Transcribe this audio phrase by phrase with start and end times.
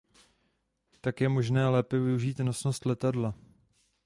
[1.01, 3.33] Tak je možné lépe využít nosnost letadla.